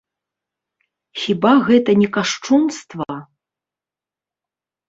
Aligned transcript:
Хіба 1.25 1.51
гэта 1.67 1.91
не 2.01 2.09
кашчунства? 2.15 3.19